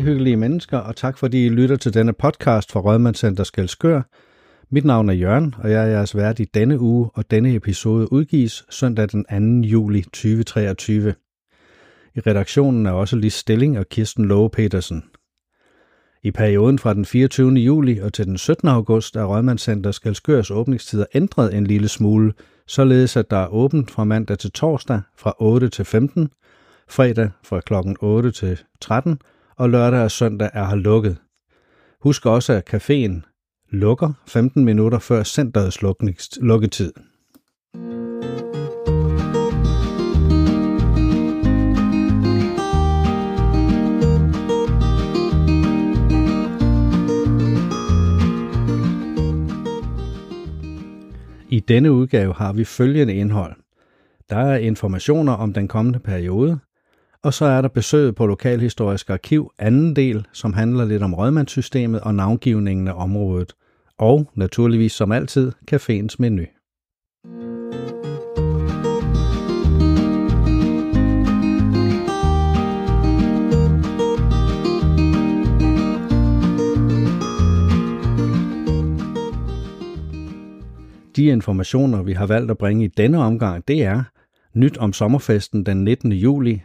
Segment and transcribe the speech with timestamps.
[0.00, 4.02] Hyggelige mennesker, og tak fordi I lytter til denne podcast fra Rødmandscenter Skelskør.
[4.70, 8.12] Mit navn er Jørgen, og jeg er jeres vært i denne uge, og denne episode
[8.12, 9.68] udgives søndag den 2.
[9.68, 11.14] juli 2023.
[12.14, 15.04] I redaktionen er også Lis Stilling og Kirsten Lowe Petersen.
[16.22, 17.52] I perioden fra den 24.
[17.52, 18.68] juli og til den 17.
[18.68, 22.32] august er Rødmandscenter Skelskørs åbningstider ændret en lille smule,
[22.66, 26.28] således at der er åbent fra mandag til torsdag fra 8 til 15,
[26.88, 27.74] fredag fra kl.
[28.00, 29.18] 8 til 13
[29.60, 31.16] og lørdag og søndag er her lukket.
[32.00, 33.20] Husk også, at caféen
[33.70, 35.82] lukker 15 minutter før centerets
[36.40, 36.92] lukketid.
[51.50, 53.56] I denne udgave har vi følgende indhold.
[54.30, 56.58] Der er informationer om den kommende periode,
[57.22, 62.00] og så er der besøget på Lokalhistorisk Arkiv anden del, som handler lidt om rådmandssystemet
[62.00, 63.52] og navngivningen af området.
[63.98, 66.44] Og naturligvis som altid, caféens menu.
[81.16, 84.02] De informationer, vi har valgt at bringe i denne omgang, det er
[84.54, 86.12] nyt om sommerfesten den 19.
[86.12, 86.62] juli,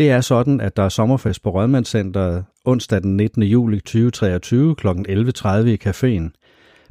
[0.00, 3.42] det er sådan, at der er sommerfest på Rødmandscenteret onsdag den 19.
[3.42, 4.88] juli 2023 kl.
[4.88, 6.30] 11.30 i caféen.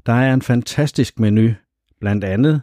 [0.06, 1.50] Der er en fantastisk menu,
[2.00, 2.62] blandt andet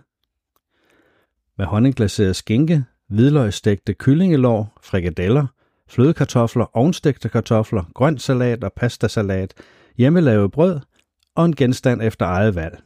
[1.59, 5.47] med honningglaseret skinke, hvidløgsstegte kyllingelår, frikadeller,
[5.89, 9.55] flødekartofler, ovnstegte kartofler, grønt salat og pastasalat,
[9.97, 10.81] hjemmelavet brød
[11.35, 12.81] og en genstand efter eget valg.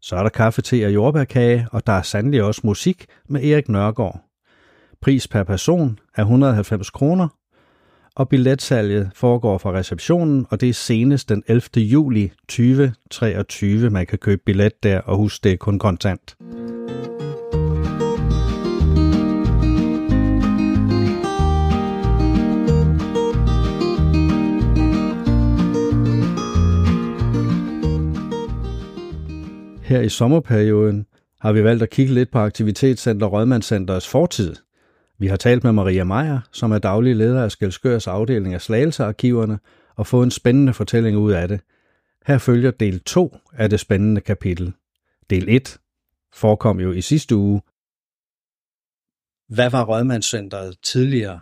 [0.00, 3.68] Så er der kaffe, te og jordbærkage, og der er sandelig også musik med Erik
[3.68, 4.25] Nørgaard.
[5.00, 7.28] Pris per person er 190 kroner,
[8.16, 11.62] og billetsalget foregår fra receptionen, og det er senest den 11.
[11.76, 16.36] juli 2023, man kan købe billet der, og husk, det er kun kontant.
[29.82, 31.06] Her i sommerperioden
[31.40, 34.54] har vi valgt at kigge lidt på Aktivitetscenter Rødmandscenterets fortid–
[35.18, 39.58] vi har talt med Maria Meier, som er daglig leder af Skelskørs afdeling af Slagelsearkiverne,
[39.96, 41.60] og fået en spændende fortælling ud af det.
[42.26, 44.72] Her følger del 2 af det spændende kapitel.
[45.30, 45.78] Del 1
[46.34, 47.60] forekom jo i sidste uge.
[49.48, 51.40] Hvad var Rødmandscenteret tidligere?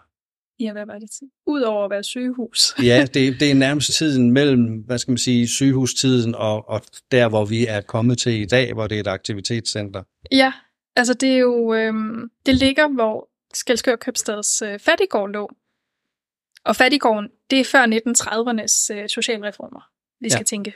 [0.60, 1.10] Ja, hvad var det?
[1.46, 2.74] Udover at være sygehus.
[2.82, 6.80] ja, det, det er nærmest tiden mellem, hvad skal man sige, sygehustiden og, og
[7.10, 10.02] der, hvor vi er kommet til i dag, hvor det er et aktivitetscenter.
[10.32, 10.52] Ja,
[10.96, 15.50] altså det er jo, øhm, det ligger, hvor Skelskør Købstads øh, fattigård lå.
[16.65, 20.44] Og fattigården, det er før 1930'ernes øh, socialreformer, vi skal ja.
[20.44, 20.75] tænke.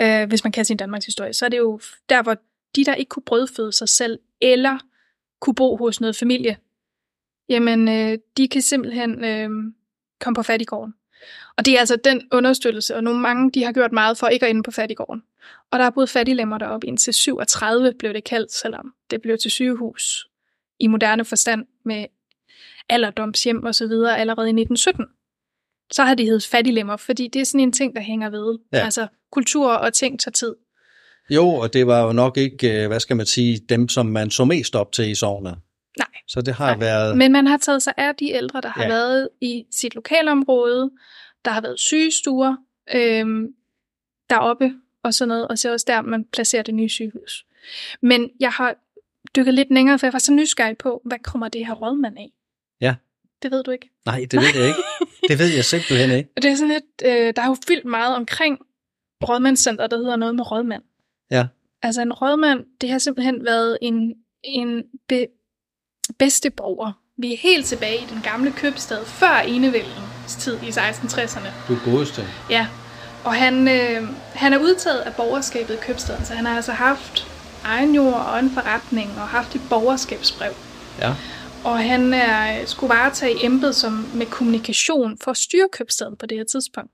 [0.00, 2.36] Øh, hvis man kan sin Danmarks historie, så er det jo der, hvor
[2.76, 4.78] de, der ikke kunne brødføde sig selv, eller
[5.40, 6.56] kunne bo hos noget familie,
[7.48, 9.50] jamen, øh, de kan simpelthen øh,
[10.20, 10.94] komme på fattigården.
[11.56, 14.46] Og det er altså den understøttelse, og nogle mange de har gjort meget for ikke
[14.46, 15.22] at ende på fattigården.
[15.70, 19.50] Og der er boet fattiglemmer deroppe indtil 37 blev det kaldt, selvom det blev til
[19.50, 20.28] sygehus
[20.80, 22.06] i moderne forstand med
[22.88, 25.06] alderdomshjem og så videre allerede i 1917.
[25.92, 28.58] Så har de heddet fattiglemmer, fordi det er sådan en ting, der hænger ved.
[28.72, 28.78] Ja.
[28.78, 30.54] Altså kultur og ting tager tid.
[31.30, 34.30] Jo, og det var jo nok ikke, øh, hvad skal man sige, dem, som man
[34.30, 35.58] så mest op til i sovnet.
[35.98, 36.08] Nej.
[36.28, 36.78] Så det har Nej.
[36.78, 37.16] været...
[37.16, 38.88] Men man har taget sig af de ældre, der har ja.
[38.88, 40.90] været i sit lokalområde.
[41.44, 42.56] Der har været sygestuer
[42.94, 43.46] øhm,
[44.30, 47.46] deroppe og sådan noget, og så også der, man placerer det nye sygehus.
[48.02, 48.74] Men jeg har
[49.36, 52.32] dykket lidt længere, for jeg var så nysgerrig på, hvad kommer det her rådmand af?
[52.80, 52.94] Ja.
[53.42, 53.90] Det ved du ikke?
[54.06, 54.82] Nej, det ved jeg ikke.
[55.28, 56.30] Det ved jeg simpelthen ikke.
[56.42, 58.58] Det er sådan lidt, øh, der er jo fyldt meget omkring
[59.28, 60.82] rådmandscenter, der hedder noget med rådmand.
[61.30, 61.46] Ja.
[61.82, 64.14] Altså en rådmand, det har simpelthen været en,
[64.44, 65.26] en be,
[66.18, 66.92] bedste borger.
[67.18, 71.48] Vi er helt tilbage i den gamle købstad, før enevældens tid i 1660'erne.
[71.68, 72.22] Du godeste.
[72.50, 72.66] Ja,
[73.24, 77.23] og han, øh, han er udtaget af borgerskabet i købstaden, så han har altså haft
[77.64, 80.52] egen jord og en forretning og haft et borgerskabsbrev.
[80.98, 81.14] Ja.
[81.64, 86.38] Og han er, skulle varetage embed som med kommunikation for at styre købstaden på det
[86.38, 86.90] her tidspunkt.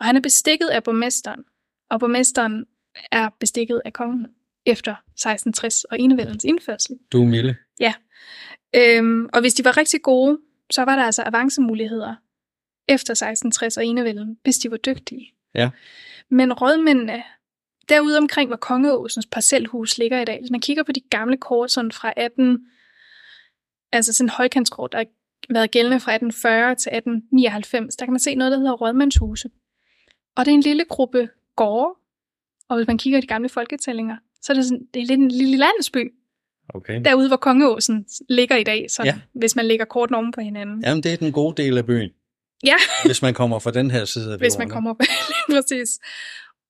[0.00, 1.40] Og han er bestikket af borgmesteren,
[1.90, 2.64] og borgmesteren
[3.12, 4.26] er bestikket af kongen
[4.66, 6.96] efter 1660 og enevældens indførsel.
[7.12, 7.56] Du er milde.
[7.80, 7.94] Ja.
[8.76, 10.38] Øhm, og hvis de var rigtig gode,
[10.70, 12.14] så var der altså avancemuligheder
[12.88, 15.34] efter 1660 og enevælden, hvis de var dygtige.
[15.54, 15.70] Ja.
[16.30, 17.22] Men rådmændene
[17.90, 21.70] Derude omkring, hvor Kongeåsens parcelhus ligger i dag, hvis man kigger på de gamle kort
[21.70, 22.58] sådan fra 18,
[23.92, 25.04] altså sådan højkantskort, der er
[25.50, 27.96] været gældende fra 1840 til 1899.
[27.96, 29.48] Der kan man se noget, der hedder rådmandshuse.
[30.36, 31.94] Og det er en lille gruppe gårde,
[32.68, 35.20] og hvis man kigger i de gamle folketællinger, så er det, sådan, det er lidt
[35.20, 36.12] en lille landsby,
[36.74, 37.00] Okay.
[37.04, 39.18] derude hvor Kongeåsen ligger i dag, så Ja.
[39.34, 40.82] hvis man lægger korten oven på hinanden.
[40.84, 42.10] Jamen, det er den gode del af byen,
[42.64, 45.00] Ja, hvis man kommer fra den her side af hvis man kommer op.
[45.48, 45.98] Lige præcis.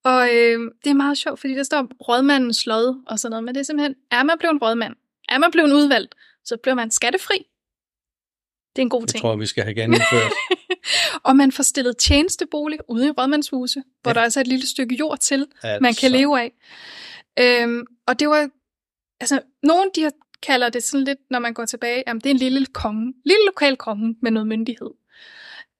[0.04, 3.54] Og øh, det er meget sjovt, fordi der står rådmandens slød og sådan noget, men
[3.54, 4.94] det er simpelthen, er man blevet en rådmand,
[5.28, 6.14] er man blevet udvalgt,
[6.44, 7.46] så bliver man skattefri.
[8.76, 9.20] Det er en god Jeg ting.
[9.22, 10.32] tror, vi skal have gennemført.
[11.26, 14.14] Og man får stillet tjenestebolig ude i rådmandshuse, hvor Ja.
[14.14, 15.78] der altså er et lille stykke jord til, altså.
[15.82, 16.52] man kan leve af.
[17.38, 18.48] Øhm, og det var,
[19.20, 20.10] altså, nogle de
[20.42, 23.44] kalder det sådan lidt, når man går tilbage, jamen det er en lille konge, lille
[23.46, 24.90] lokal konge med noget myndighed.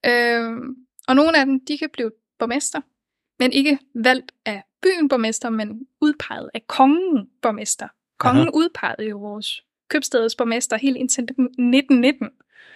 [0.06, 0.76] Øhm,
[1.08, 2.80] og nogle af dem, de kan blive borgmester,
[3.40, 7.88] men ikke valgt af byen borgmester, men udpeget af kongen borgmester.
[8.18, 8.50] Kongen Aha.
[8.54, 12.28] udpegede jo vores købstedets borgmester helt indtil 1919.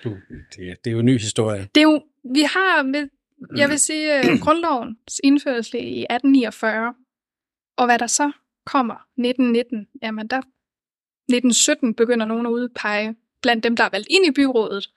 [0.05, 0.17] Du,
[0.57, 1.69] det, det er jo en ny historie.
[1.75, 2.03] Det er jo,
[2.35, 3.09] vi har, med,
[3.57, 6.95] jeg vil sige, øh, grundlovens indførelse i 1849,
[7.77, 8.33] og hvad der så
[8.67, 14.27] kommer 1919, jamen der 1917 begynder nogen at udpege blandt dem, der er valgt ind
[14.27, 14.91] i byrådet.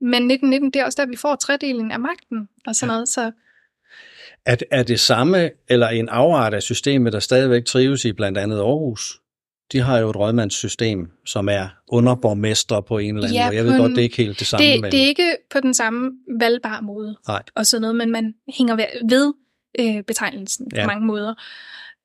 [0.00, 2.94] Men 1919, det er også der, vi får tredelingen af magten og sådan Ja.
[2.94, 3.08] noget.
[3.08, 3.32] Så
[4.46, 8.56] Er, er det samme, eller en afart af systemet, der stadigvæk trives i blandt andet
[8.58, 9.20] Aarhus?
[9.72, 13.56] De har jo et rådmandssystem, som er underborgmestre på en eller anden Ja, måde.
[13.56, 15.60] Jeg ved godt, det er ikke helt det samme, det, men det er ikke på
[15.60, 16.10] den samme
[16.40, 17.42] valgbare måde Nej.
[17.54, 19.32] og sådan noget, men man hænger ved, ved
[19.78, 20.82] øh, betegnelsen Ja.
[20.82, 21.34] på mange måder.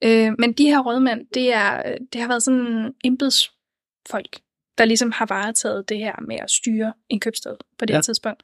[0.03, 4.39] Øh, men de her rådmænd, det, er, det har været sådan embedsfolk,
[4.77, 8.01] der ligesom har varetaget det her med at styre en købstad på det Ja.
[8.01, 8.43] tidspunkt.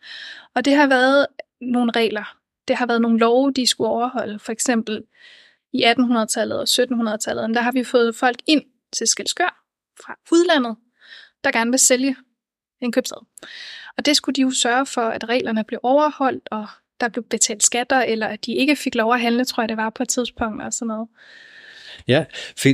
[0.56, 1.26] Og det har været
[1.62, 2.38] nogle regler.
[2.68, 4.40] Det har været nogle love, de skulle overholde.
[4.40, 5.04] For eksempel
[5.74, 9.64] i 1800-tallet og 1700-tallet, der har vi fået folk ind til Skelskør
[10.06, 10.76] fra udlandet,
[11.44, 12.16] der gerne vil sælge
[12.82, 13.26] en købstad.
[13.98, 16.68] Og det skulle de jo sørge for, at reglerne blev overholdt, og
[17.00, 19.78] der blev betalt skatter, eller at de ikke fik lov at handle, tror jeg det
[19.78, 21.08] var på et tidspunkt, og sådan noget.
[22.08, 22.26] Ja,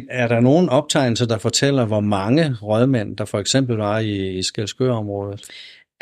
[0.10, 4.44] er der nogen optegnelser, der fortæller, hvor mange rådmænd, der for eksempel var i, i
[4.44, 5.52] Skelskør-området?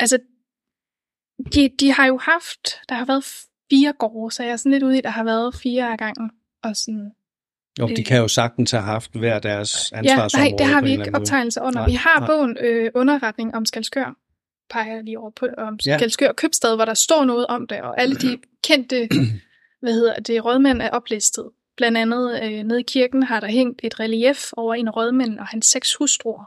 [0.00, 0.18] Altså,
[1.54, 3.24] de, de har jo haft, der har været
[3.72, 6.30] fire gårde, så jeg er sådan lidt ude i, der har været fire af gangen.
[6.62, 7.10] Og sådan,
[7.80, 8.04] Jo, de Øh.
[8.06, 10.50] kan jo sagtens have haft hver deres ja, ansvarsområde.
[10.50, 11.22] nej, det har vi ikke eller anden måde.
[11.22, 11.80] optegnelse under.
[11.80, 12.26] Nej, vi har nej.
[12.28, 14.16] bogen øh, Underretning om Skalskør,
[14.70, 15.98] peger jeg lige over på, om Ja.
[15.98, 19.08] Skalskør Købstad, hvor der står noget om det, og alle de kendte,
[19.82, 21.50] hvad hedder det, rådmænd er oplistet.
[21.76, 25.46] Blandt andet øh, nede i kirken har der hængt et relief over en rådmænd og
[25.46, 26.44] hans seks hustruer.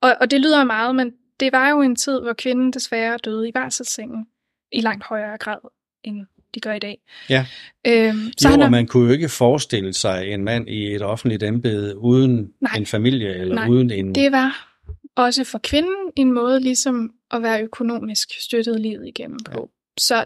[0.00, 3.48] Og, og det lyder meget, men det var jo en tid, hvor kvinden desværre døde
[3.48, 4.26] i barselssengen
[4.72, 5.58] i langt højere grad,
[6.04, 6.98] end de gør i dag.
[7.30, 7.46] Ja.
[7.86, 10.68] Øhm, Så så han jo, er, og man kunne jo ikke forestille sig en mand
[10.68, 12.72] i et offentligt embede uden Nej.
[12.76, 14.14] en familie, eller Nej, uden en...
[14.14, 14.68] det var
[15.16, 19.70] også for kvinden en måde ligesom at være økonomisk støttet livet igennem på.
[19.98, 20.24] Så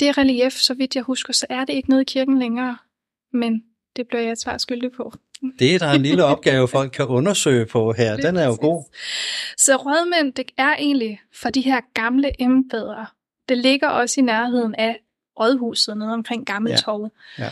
[0.00, 2.76] det relief, så vidt jeg husker, så er det ikke nede i kirken længere,
[3.32, 3.62] men
[3.96, 5.12] det bliver jeg et svar skyldig på.
[5.58, 8.16] Det er der en lille opgave, folk kan undersøge på her.
[8.16, 8.84] Den er jo god.
[9.56, 13.14] Så rådmænd, det er egentlig for de her gamle embeder.
[13.48, 15.00] Det ligger også i nærheden af
[15.40, 17.10] rådhuset nede omkring Gammeltorvet.
[17.38, 17.44] Ja.
[17.44, 17.50] Ja.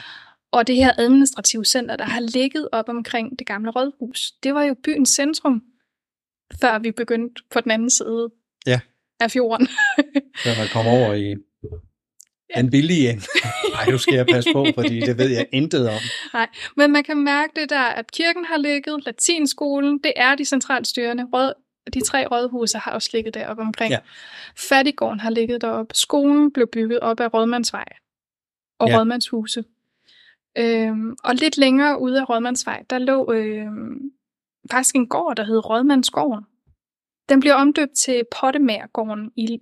[0.52, 4.62] Og det her administrative center, der har ligget op omkring det gamle rådhus, det var
[4.62, 5.62] jo byens centrum,
[6.60, 8.28] før vi begyndte på den anden side
[8.66, 8.80] Ja.
[9.20, 9.66] af fjorden.
[10.44, 11.34] Så man kommer over i
[12.56, 13.22] den billige ende.
[13.72, 16.00] Nej, nu skal jeg passe på, fordi det ved jeg intet om.
[16.76, 20.86] Men man kan mærke det der, at kirken har ligget, latinskolen, det er de centralt
[20.86, 21.24] styrende.
[21.32, 21.52] Rød,
[21.94, 23.90] de tre rådhuse har også ligget deroppe omkring.
[23.90, 23.98] Ja.
[24.56, 25.94] Fattigården har ligget deroppe.
[25.94, 27.84] Skolen blev bygget op af Rådmandsvej
[28.78, 28.98] og Ja.
[28.98, 29.64] Rådmandshuse.
[30.58, 34.10] Øhm, og lidt længere ude af Rådmandsvej, der lå øhm,
[34.70, 36.44] faktisk en gård, der hed Rådmandsgården.
[37.28, 39.58] Den blev omdøbt til Pottemærgården i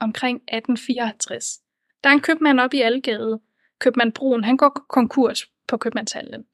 [0.00, 1.60] omkring 1854.
[2.04, 3.40] Der er en købmand op i Algade,
[3.78, 6.44] købmand Brun, han går konkurs på købmandshandlen.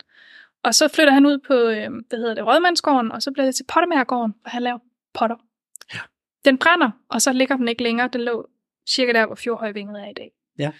[0.62, 3.54] Og så flytter han ud på, øh, hvad hedder det, Rådmandsgården, og så bliver det
[3.54, 4.78] til Pottemærgården, hvor han laver
[5.14, 5.36] potter.
[5.94, 6.00] Ja.
[6.44, 8.08] Den brænder, og så ligger den ikke længere.
[8.12, 8.48] Den lå
[8.88, 10.30] cirka der, hvor Fjordhøjvinget er i dag.
[10.58, 10.70] Ja.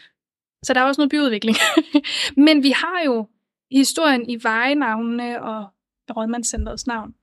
[0.63, 1.57] Så der er også noget byudvikling.
[2.47, 3.29] Men vi har jo
[3.71, 5.67] historien i vejenavnene og
[6.17, 7.15] Rådmandscenterets navn.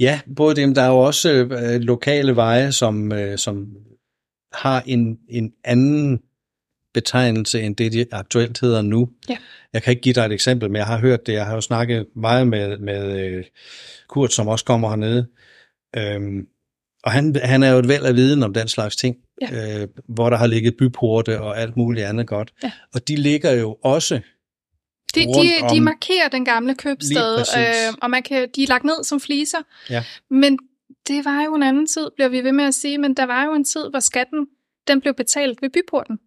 [0.00, 3.76] Ja, både dem, der er jo også øh, lokale veje, som, øh, som
[4.52, 6.22] har en, en anden
[6.94, 9.08] betegnelse end det, de aktuelt hedder nu.
[9.28, 9.36] Ja.
[9.72, 11.32] Jeg kan ikke give dig et eksempel, men jeg har hørt det.
[11.32, 13.44] Jeg har jo snakket meget med, med øh,
[14.08, 15.26] Kurt, som også kommer hernede.
[15.96, 16.46] Øhm,
[17.04, 19.80] og han, han er jo et væld af viden om den slags ting, Ja.
[19.82, 22.52] øh, hvor der har ligget byporte og alt muligt andet godt.
[22.62, 22.72] Ja.
[22.94, 24.20] Og de ligger jo også
[25.14, 29.04] De, de, de markerer den gamle købstad, øh, og man kan, de er lagt ned
[29.04, 29.58] som fliser.
[29.90, 30.04] Ja.
[30.30, 30.58] Men
[31.08, 33.44] det var jo en anden tid, bliver vi ved med at sige, men der var
[33.44, 34.46] jo en tid, hvor skatten
[34.88, 36.18] den blev betalt ved byporten.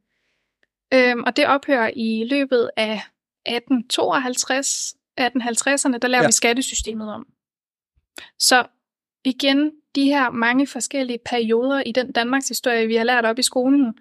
[0.94, 3.02] Øhm, og det ophører i løbet af
[3.46, 6.28] 1852, 1850'erne, der laver ja.
[6.28, 7.26] vi skattesystemet om.
[8.40, 8.66] Så
[9.26, 13.44] igen, de her mange forskellige perioder i den Danmarks historie, vi har lært op i
[13.44, 13.94] skolen,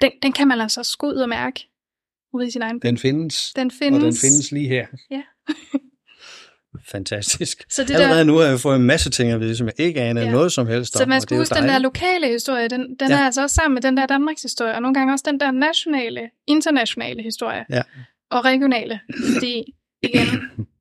[0.00, 1.68] den, den kan man altså også gå ud og mærke
[2.32, 3.98] ude i sin egen Den findes, Den findes.
[3.98, 4.86] og den findes lige her.
[5.10, 5.22] Ja.
[6.88, 7.64] Fantastisk.
[7.70, 9.74] Så det Allerede der, nu har jeg fået en masse ting at vide, som jeg
[9.80, 10.30] ikke aner Ja.
[10.30, 10.98] noget som helst om.
[11.00, 13.14] så man skal huske, den der lokale historie, den, den Ja.
[13.14, 15.50] er altså også sammen med den der Danmarks historie, og nogle gange også den der
[15.50, 17.64] nationale, internationale historie.
[17.70, 17.82] Ja.
[18.30, 19.00] Og regionale.
[19.34, 20.26] Fordi, igen,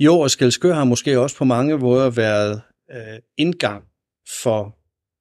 [0.00, 2.60] Jo, og Skelskør har måske også på mange måder været
[2.92, 3.84] øh, indgang
[4.42, 4.76] for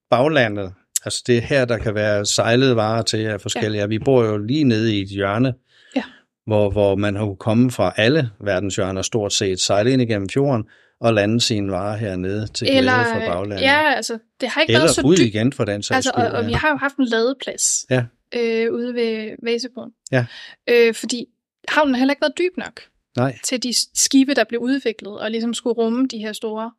[0.09, 0.73] baglandet.
[1.05, 3.81] Altså det er her, der kan være sejlede varer til af forskellige.
[3.81, 3.87] Ja.
[3.87, 5.53] Vi bor jo lige nede i et hjørne,
[5.95, 6.03] Ja.
[6.45, 10.29] hvor, hvor man har kunnet komme fra alle verdens hjørner stort set, sejle ind igennem
[10.29, 10.63] fjorden
[11.01, 13.61] og lande sine varer hernede til glæde eller, for baglandet.
[13.65, 15.25] ja, altså, det har ikke Eller været så ud dybt.
[15.25, 16.47] igen for den sags Altså, og, skyld, og ja.
[16.47, 18.03] vi har jo haft en ladeplads Ja.
[18.35, 19.91] øh, ude ved Væsebroen.
[20.11, 20.25] Ja.
[20.69, 21.25] Øh, fordi
[21.67, 22.81] havnen har heller ikke været dyb nok
[23.17, 26.71] Nej, til de skibe, der blev udviklet, og ligesom skulle rumme de her store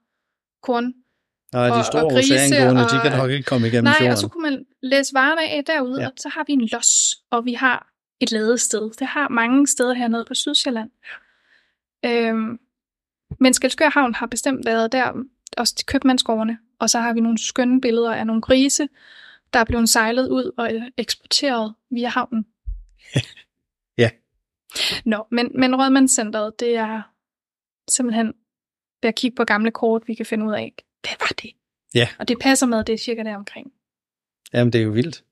[0.63, 0.93] korn.
[1.53, 3.95] nej, Og- de store og grise oceangående, og- de kan nok ikke komme igennem Nej,
[3.99, 4.13] fjorden.
[4.13, 6.07] og så kunne man læse varerne af derude, ja.
[6.07, 8.91] og så har vi en los, og vi har et ladested.
[8.99, 10.91] Det har mange steder hernede på Sydsjælland.
[12.07, 12.59] Øhm,
[13.41, 15.13] men Skelskør Havn har bestemt været der,
[15.57, 18.89] også til købmandsgårdene, og så har vi nogle skønne billeder af nogle grise,
[19.53, 22.47] der er blevet sejlet ud og eksporteret via havnen.
[24.77, 24.97] Ja.
[25.05, 27.03] Nå, men, men Rødmandscenteret, det er
[27.91, 28.27] simpelthen
[29.03, 31.51] ved at kigge på gamle kort, vi kan finde ud af, hvad var det?
[31.95, 32.09] Ja.
[32.19, 33.73] Og det passer med, det er cirka der omkring.
[34.53, 35.25] Jamen, det er jo vildt.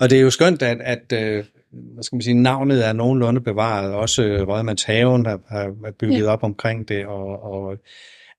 [0.00, 3.40] Og det er jo skønt, at, at øh, hvad skal man sige, navnet er nogenlunde
[3.40, 3.92] bevaret.
[3.94, 6.30] Også øh, Rødmandshaven er er bygget Ja.
[6.32, 7.76] op omkring det, og, og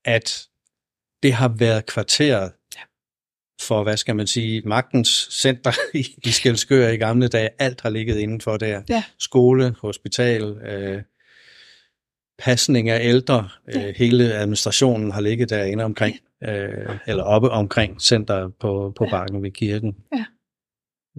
[0.04, 0.46] at
[1.22, 2.52] det har været kvarteret
[3.66, 7.48] for, hvad skal man sige, magtens center i, i Skelskør i gamle dage.
[7.58, 8.82] Alt har ligget indenfor der.
[8.88, 9.04] Ja.
[9.18, 11.02] Skole, hospital, øh,
[12.38, 13.88] pasning af ældre, Ja.
[13.88, 19.10] øh, hele administrationen har ligget derinde omkring, øh, eller oppe omkring center på, på Ja.
[19.10, 19.96] bakken ved kirken.
[20.16, 20.24] Ja.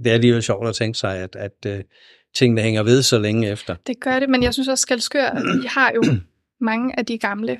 [0.04, 1.84] Det er alligevel sjovt at tænke sig, at, at øh,
[2.36, 3.76] tingene hænger ved så længe efter.
[3.88, 6.04] Det gør det, men jeg synes også, Skalskør, vi har jo
[6.62, 7.58] mange af de gamle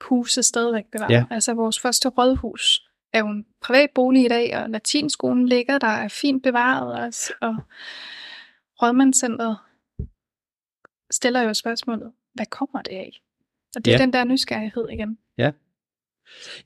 [0.00, 1.10] huse stadigvæk bevaret.
[1.12, 1.24] Ja.
[1.30, 2.80] Altså vores første rådhus
[3.12, 7.32] er jo en privat bolig i dag, og latinskolen ligger der, er fint bevaret også,
[7.40, 7.54] og
[8.82, 9.58] Rådmandscenteret
[11.10, 13.20] stiller jo spørgsmålet, hvad kommer det af?
[13.76, 14.02] Og det er Ja.
[14.02, 15.18] den der nysgerrighed igen.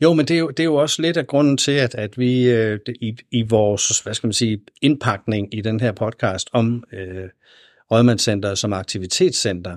[0.03, 2.19] Jo, men det er jo, det er jo også lidt af grunden til, at, at
[2.19, 6.85] vi øh, i, i vores, hvad skal man sige, indpakning i den her podcast om
[6.93, 7.29] øh,
[7.91, 9.77] Rødmandscenter som aktivitetscenter,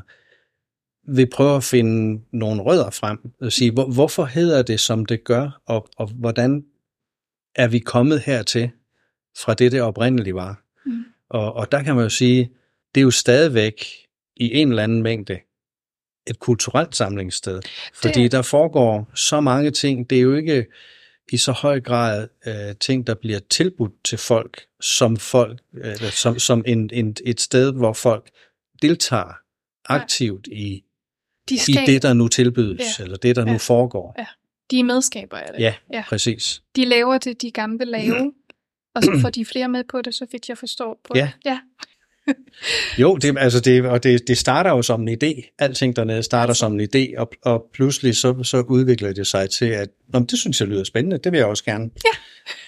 [1.08, 5.24] vil prøve at finde nogle rødder frem og sige, hvor, hvorfor hedder det, som det
[5.24, 6.66] gør, og, og hvordan
[7.56, 8.70] er vi kommet hertil
[9.38, 10.64] fra det, det oprindeligt var.
[10.86, 11.04] Mm.
[11.30, 12.52] Og, og der kan man jo sige,
[12.96, 13.86] det er jo stadigvæk
[14.36, 15.40] i en eller anden mængde
[16.28, 17.62] et kulturelt samlingssted.
[17.94, 20.10] Fordi er- der foregår så mange ting.
[20.10, 20.66] Det er jo ikke
[21.32, 26.40] i så høj grad øh, ting, der bliver tilbudt til folk, som folk, øh, som,
[26.40, 28.30] som en, en, et sted, hvor folk
[28.82, 29.34] deltager
[29.86, 30.84] aktivt i,
[31.50, 33.04] De, i skab, det, der nu tilbydes, Ja.
[33.04, 33.52] eller det, der Ja.
[33.52, 34.16] nu foregår.
[34.72, 35.60] de er medskaber af det.
[35.64, 36.04] Ja, ja.
[36.08, 36.62] præcis.
[36.76, 38.32] De laver det, de gerne vil lave,
[38.96, 41.32] og så får de flere med på det, så vidt jeg forstår på Ja.
[41.44, 41.50] det.
[41.50, 41.60] Ja.
[42.98, 45.56] Jo, det, altså det, og det, det starter jo som en idé.
[45.60, 49.66] Alting dernede starter som en idé, og, og pludselig så, så udvikler det sig til,
[49.66, 51.90] at Nå, det synes jeg lyder spændende, det vil jeg også gerne.
[52.06, 52.10] Ja.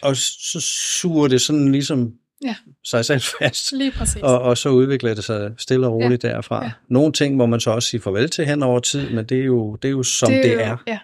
[0.08, 0.60] Og så
[1.01, 2.12] suger det sådan ligesom
[2.44, 2.56] Ja.
[2.84, 4.22] sig selv fast, Lige præcis.
[4.22, 6.30] og, og så udvikler det sig stille og roligt ja.
[6.30, 6.63] derfra.
[6.63, 6.72] Ja.
[6.89, 9.44] Nogle ting må man så også sige farvel til hen over tid, men det er
[9.46, 11.00] jo, det er jo som det, det jo- er, Ja.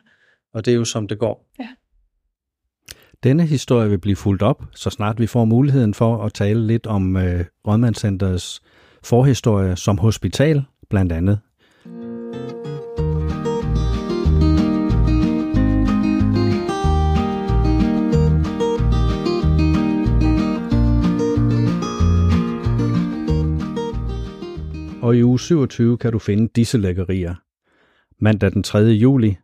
[0.53, 1.47] og det er jo som det går.
[3.23, 6.87] Denne historie vil blive fuldt op, så snart vi får muligheden for at tale lidt
[6.87, 8.61] om øh, Rådmandscenterets
[9.03, 11.39] forhistorie som hospital, blandt andet.
[25.11, 27.35] Og i uge 27 kan du finde disse lækkerier.
[28.19, 28.79] Mandag den 3.
[28.79, 29.37] juli.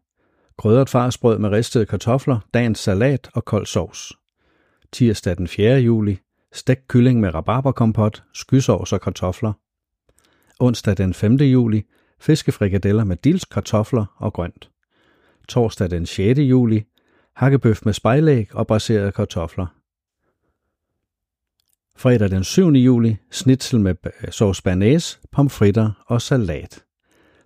[0.57, 4.13] Krydret farsbrød med ristede kartofler, dagens salat og kold sovs.
[4.91, 5.77] Tirsdag den 4.
[5.77, 6.19] juli.
[6.53, 9.53] Stegt kylling med rabarberkompot, skysovs og kartofler.
[10.59, 11.35] Onsdag den 5.
[11.35, 11.83] juli.
[12.19, 14.69] Fiskefrikadeller med dils, kartofler og grønt.
[15.47, 16.39] Torsdag den 6.
[16.39, 16.83] juli.
[17.35, 19.76] Hakkebøf med spejlæg og braserede kartofler.
[21.99, 22.71] Fredag den 7.
[22.71, 23.95] juli, snitsel med
[24.31, 26.83] sauce banæs, pomfritter og salat.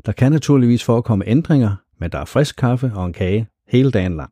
[0.05, 4.15] Der kan naturligvis forekomme ændringer, men der er frisk kaffe og en kage hele dagen
[4.15, 4.31] lang.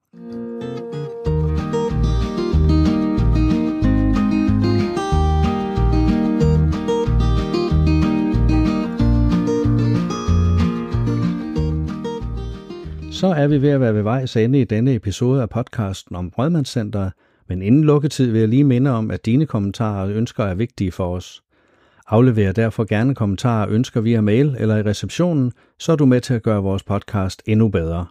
[13.11, 16.31] Så er vi ved at være ved vejs ende i denne episode af podcasten om
[16.31, 17.11] Brødmandscenteret–
[17.49, 20.91] men inden lukketid vil jeg lige minde om, at dine kommentarer og ønsker er vigtige
[20.91, 21.43] for os.
[22.07, 26.21] Aflever derfor gerne kommentarer og ønsker via mail eller i receptionen, så er du med
[26.21, 28.05] til at gøre vores podcast endnu bedre.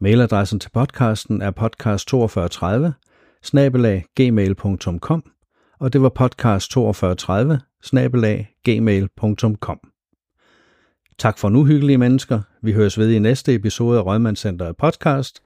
[0.00, 2.92] Mailadressen til podcasten er podcast4230
[3.42, 5.22] snabelag gmail.com
[5.80, 9.78] og det var podcast4230 snabelag gmail.com.
[11.18, 12.40] Tak for nu, hyggelige mennesker.
[12.62, 15.42] Vi høres ved i næste episode af Rødmandscenteret podcast.